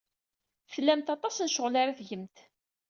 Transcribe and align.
Tlamt 0.71 1.13
aṭas 1.15 1.35
n 1.39 1.49
ccɣel 1.51 1.75
ara 1.81 1.97
tgemt. 1.99 2.37